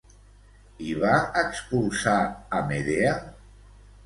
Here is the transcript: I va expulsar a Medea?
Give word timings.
I 0.85 0.95
va 1.03 1.11
expulsar 1.41 2.17
a 2.61 2.63
Medea? 2.73 3.15